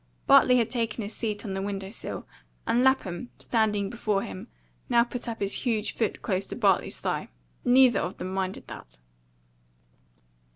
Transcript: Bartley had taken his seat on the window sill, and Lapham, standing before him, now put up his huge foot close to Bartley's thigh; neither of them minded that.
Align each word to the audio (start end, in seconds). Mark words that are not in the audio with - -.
Bartley 0.25 0.57
had 0.57 0.71
taken 0.71 1.03
his 1.03 1.13
seat 1.13 1.45
on 1.45 1.53
the 1.53 1.61
window 1.61 1.91
sill, 1.91 2.25
and 2.65 2.83
Lapham, 2.83 3.29
standing 3.37 3.87
before 3.87 4.23
him, 4.23 4.47
now 4.89 5.03
put 5.03 5.27
up 5.29 5.39
his 5.41 5.61
huge 5.63 5.93
foot 5.93 6.23
close 6.23 6.47
to 6.47 6.55
Bartley's 6.55 6.99
thigh; 6.99 7.29
neither 7.63 7.99
of 7.99 8.17
them 8.17 8.33
minded 8.33 8.65
that. 8.65 8.97